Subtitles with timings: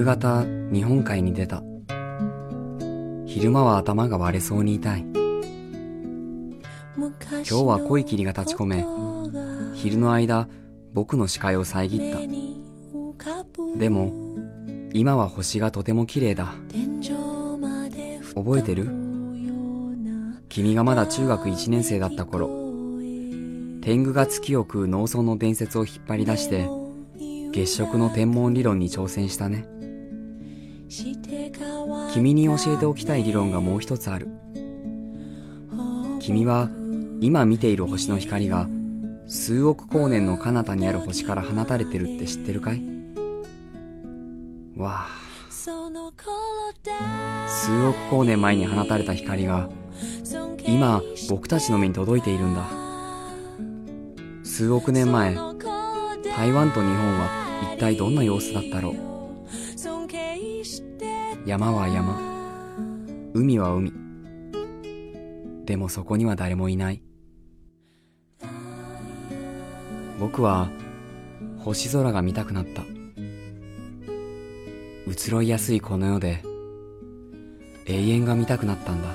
[0.00, 1.62] 方日本海に出た。
[3.26, 5.06] 昼間は頭が割れそうに痛い。
[6.96, 7.10] 今
[7.42, 8.84] 日は濃い霧が立ち込め
[9.74, 10.48] 昼の間
[10.92, 12.18] 僕の視界を遮った。
[13.78, 14.12] でも
[14.92, 16.54] 今は星がとても綺麗だ。
[18.34, 18.88] 覚えてる？
[20.48, 22.48] 君がまだ中学1年生だった頃。
[23.82, 26.68] 天狗が月を食う農村の伝説を引っ張り出して
[27.52, 29.66] 月食の天文理論に挑戦したね
[32.12, 34.28] 君に教えておきたい理論がもう一つある。
[36.20, 36.68] 君は
[37.22, 38.68] 今見ている星の光が
[39.26, 42.82] 数億光年の彼方にある星から放たれてるって知ってるかい？
[44.76, 45.08] わあ。
[45.50, 46.12] 数億
[48.10, 49.70] 光年前に放たれた光が
[50.66, 52.68] 今僕たちの目に届いているんだ。
[54.44, 55.34] 数億年前
[56.36, 57.30] 台湾と日本は
[57.74, 59.11] 一体どんな様子だったろう？
[61.46, 62.18] 山は山。
[63.34, 63.92] 海は海。
[65.64, 67.02] でもそこには誰もいない。
[70.18, 70.70] 僕は
[71.58, 72.82] 星空が見たくなった。
[75.06, 76.42] 移ろいやすいこの世で
[77.86, 79.08] 永遠が見たくなったんだ。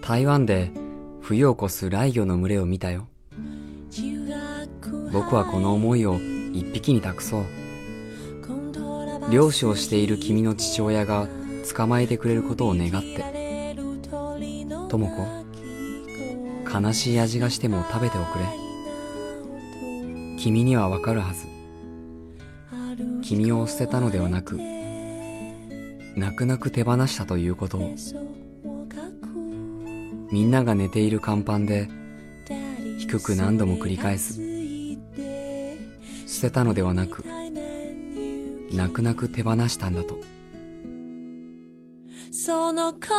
[0.00, 0.70] 台湾で
[1.20, 3.08] 冬を越す雷魚の群れを見たよ。
[5.12, 6.18] 僕はこの思いを
[6.52, 7.44] 一匹に託そう。
[9.30, 11.28] 漁師をしている君の父親が
[11.74, 13.24] 捕まえてくれることを願って。
[14.88, 18.44] 智子悲しい味がしても食べておくれ。
[20.38, 21.46] 君にはわかるはず。
[23.22, 24.58] 君を捨てたのではなく
[26.16, 27.78] 泣く泣く手放したということ。
[27.78, 27.94] を
[30.32, 31.88] みんなが寝ている甲板で
[32.98, 34.49] 低く何度も繰り返す。
[36.40, 37.22] 捨てたのではなく
[38.72, 40.18] 泣く泣く手放したんだと。
[42.32, 43.10] その頃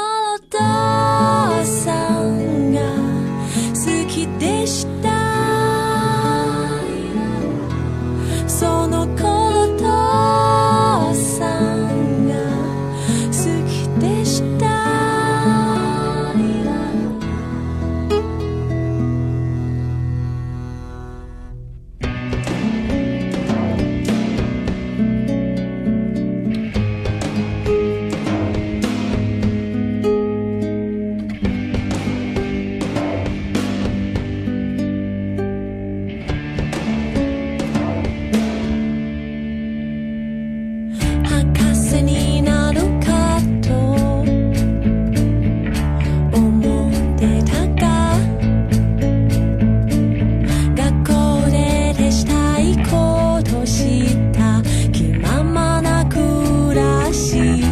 [0.49, 2.81] 父さんが
[3.75, 5.11] 好きでした。
[8.47, 9.83] その頃父
[11.13, 12.33] さんが
[13.27, 13.33] 好
[13.69, 14.70] きでした。
[51.51, 57.63] ででしたいことした気ままな暮らし。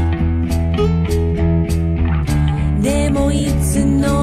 [2.81, 4.18] でもいつの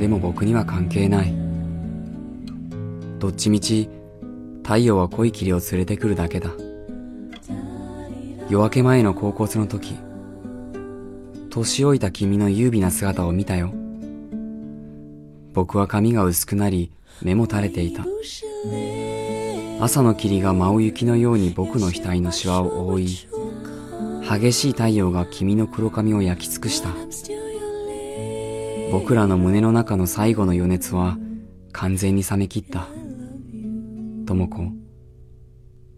[0.00, 1.34] でも僕には関係ない。
[3.18, 3.90] どっちみち
[4.62, 6.50] 太陽は濃い霧を連れてくるだけだ。
[8.48, 9.94] 夜明け前の高校の時
[11.50, 13.74] 年老いた君の優美な姿を見たよ。
[15.52, 16.90] 僕は髪が薄くなり
[17.20, 18.06] 目も垂れていた。
[19.80, 23.08] 朝の霧が舞う雪のように僕の額のシワを覆い
[24.26, 26.88] 激しい太陽が君の黒髪を焼き尽くした。
[28.90, 31.16] 僕らの胸の中の最後の余熱は
[31.72, 32.88] 完全に冷め切った。
[34.26, 34.62] とも子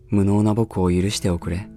[0.09, 1.72] 無能な僕を許しておくれ。